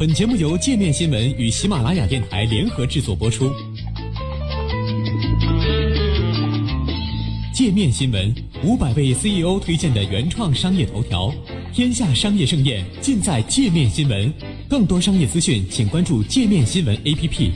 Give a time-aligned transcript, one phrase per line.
[0.00, 3.52] 本节目由界面新闻与喜马拉雅电台联合制作播出。
[7.52, 8.34] 界面新闻
[8.64, 11.30] 五百位 CEO 推荐的原创商业头条，
[11.70, 14.32] 天下商业盛宴尽在界面新闻。
[14.70, 17.50] 更多商业资讯，请关注界面新闻 APP。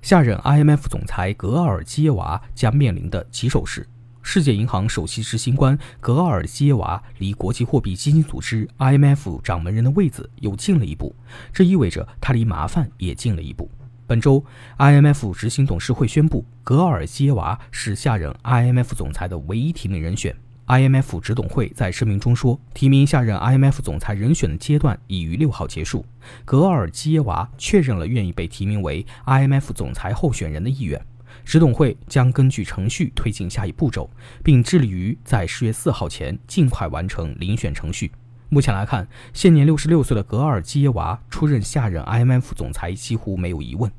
[0.00, 3.84] 下任 IMF 总裁格尔基耶娃将面临的棘手事。
[4.28, 11.14] 世界银行首席执行官格奥尔基耶娃离国际货币基金组织 IMF 掌门人的位子又近了一步，
[11.52, 13.70] 这意味着他离麻烦也近了一步。
[14.04, 14.44] 本周
[14.78, 20.36] ，IMF 执行董事会宣布，格奥尔基耶娃是下任 IMF 总裁的唯一提名人选。
[20.66, 26.04] IMF 执董会在声明中说，提名下任 IMF 总裁人选的阶段已于六号结束。
[26.44, 31.00] 格奥尔基耶娃确认了愿意被提名为 IMF 总裁候选人的意愿。
[31.44, 34.10] 执董会将根据程序推进下一步骤，
[34.42, 38.10] 并致力于在十月四号前尽快完成遴选程序。
[38.48, 43.90] 目前来看，现年六十六岁的格尔基耶娃出任下任 IMF 总裁几乎没有疑问。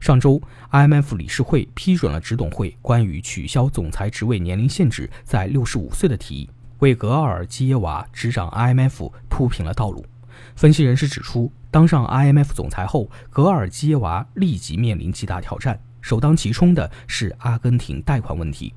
[0.00, 0.40] 上周
[0.70, 10.06] ，IMF 理事会批准了执董会关于取消总裁职位年龄限制在六十五岁的提议，为格尔基耶娃执掌 IMF 铺平了道路。
[10.54, 15.78] 分析人士指出，当上 IMF 总裁后，格尔基耶娃立即面临极大挑战。
[16.06, 18.72] 首当其冲的是阿根廷贷款问题。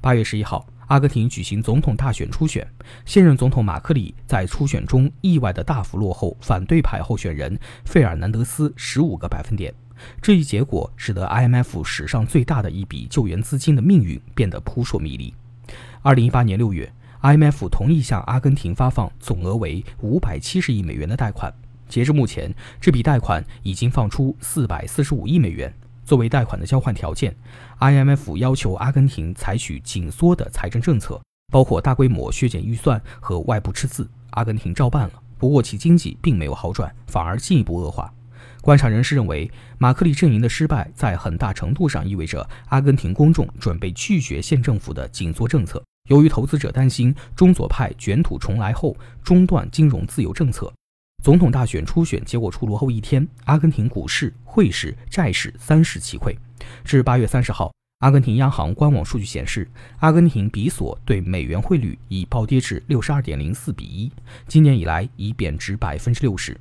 [0.00, 2.64] 八月十一号，阿根廷举行总统大选初选，
[3.04, 9.74] 现任总统马克里在初选中意外的大幅落后反对派候选人费尔南德斯十五个百分点。
[10.22, 15.34] 这一结果使得 IMF 史上最大的一笔救援资金的命运变得扑朔迷离。
[16.02, 16.88] 二零一八年六月
[17.22, 21.52] ，IMF 同意向阿根廷发放总额为五百七十亿美元的贷款，
[21.88, 25.74] 截至目前，这笔贷款已经放出四百四十五亿美元。
[26.08, 27.36] 作为贷款的交换条件
[27.80, 31.20] ，IMF 要求阿根廷采取紧缩的财政政策，
[31.52, 34.08] 包括大规模削减预算和外部赤字。
[34.30, 38.10] 阿根廷照办了，不过其经济并没有好转，反而进一步恶化。
[38.62, 45.84] 观察人士认为，马克里阵营的失败在很大程度上意味着阿根廷公众准备拒绝县政府的紧缩政策。
[46.08, 50.72] 由于投资者担心中左派卷土重来后中断金融自由政策。
[51.28, 56.34] 总统大选初选结果出炉后一天，阿根廷股市、汇市、债市三市齐溃。
[56.86, 59.68] 至八月三十号，阿根廷央行官网数据显示，
[59.98, 64.10] 阿根廷比索对美元汇率已暴跌至六十二点零四比一，
[64.46, 66.58] 今年以来已贬值百分之六十。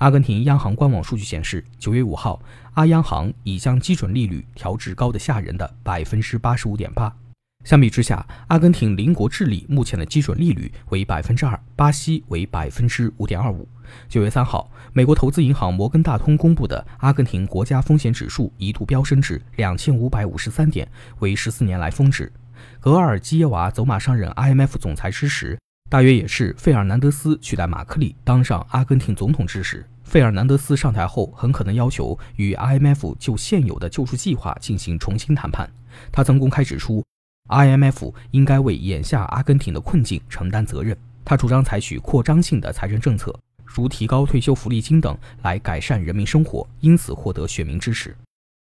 [0.00, 2.42] 阿根廷央行官网数据显示，九月五号，
[2.74, 7.16] 阿央行已将基准利率调至高的吓人的百分之八十五点八。
[7.62, 13.68] 相比之下，阿根廷邻国智利目前的基准利率为百分之二，巴西为百分之五点二五。
[14.08, 22.32] 九月三号，美国投资银行摩根大通公布的阿根廷国家风险指数一度飙升至两千五百五十三点，为十四年来峰值。
[22.80, 25.58] 格尔基耶娃走马上任 IMF 总裁之时，
[25.90, 29.86] 大约也是费尔南德斯取代马克里当上阿根廷总统之时。
[30.02, 35.70] 费尔南德斯上台后，很可能要求与 IMF 就现有的救助计划进行重新谈判。
[36.10, 37.04] 他曾公开指出。
[37.50, 40.96] IMF 应该为眼下阿根廷的困境承担责任。
[41.24, 48.16] 他主张采取扩张性的财政政策，如提高退休福利金等，来改善人民生活，因此获得选民支持。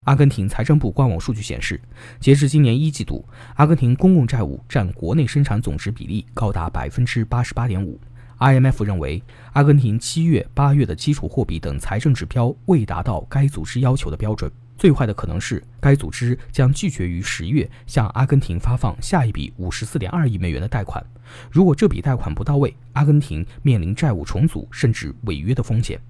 [0.07, 1.79] 阿根廷财政部官网数据显示，
[2.19, 3.23] 截至今年一季度，
[3.57, 8.01] 阿根廷公共债务占国内生产总值比例高达百分之八十八点五。
[8.39, 14.51] IMF 认为，阿根廷七月、八月的基础货币等财政指标未达到该组织要求的标准。
[14.81, 21.05] 最坏的可能是，该组织将拒绝于十月向阿根廷发放下一笔五十四点二亿美元的贷款。
[21.51, 26.01] 如果这笔贷款不到位，阿根廷面临债务重组甚至违约的风险。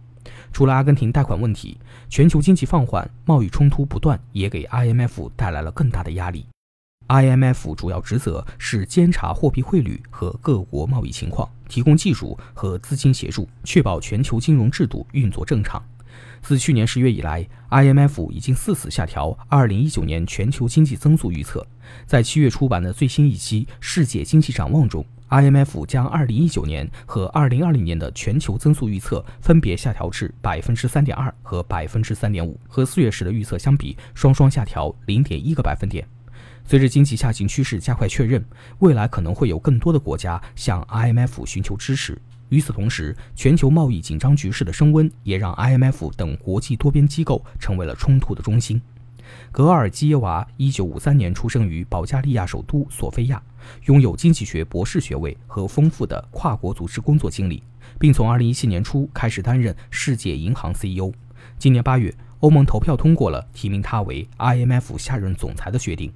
[0.52, 1.78] 除了阿根廷贷款问题，
[2.08, 6.46] 全球经济放缓、贸易冲突不断，也给 IMF 带来了更大的压力。
[7.08, 15.84] IMF 主要职责是监察货币汇率和各国贸易情况，提供技术和资金协助，确保全球金融制度运作正常。
[16.42, 21.66] 自去年十月以来，IMF 已经四次下调2019年全球经济增速预测。
[22.06, 36.06] 在七月出版的最新一期《世界经济展望》中，IMF 将2019年和2020年的全球增速预测分别下调至3.2%和3.5%，和四月时的预测相比，双双下调0.1个百分点。
[36.64, 38.44] 随着经济下行趋势加快确认，
[38.78, 42.16] 未来可能会有更多的国家向 IMF 寻求支持。
[42.50, 48.80] 与此同时，全球贸易紧张局势的升温也让 IMF 等国际多边机构成为了冲突的中心。
[49.52, 53.40] 格尔基耶娃1953年出生于保加利亚首都索菲亚，
[53.84, 57.62] 拥有经济学博士学位和丰富的跨国组织工作经历，
[57.98, 61.12] 并从2017年初开始担任世界银行 CEO。
[61.58, 66.12] 今年8月，欧盟投票通过了提名他为 IMF 下任总裁的决定。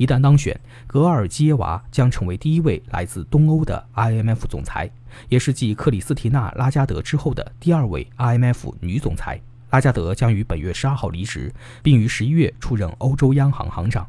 [0.00, 4.90] 一旦当选，格尔基耶娃将成为第一位来自东欧的 IMF 总裁，
[5.28, 9.38] 也是继克里斯提娜·拉加德之后的第二位 IMF 女总裁。
[9.68, 11.52] 拉加德将于本月十二号离职，
[11.82, 14.08] 并于十一月出任欧洲央行行长。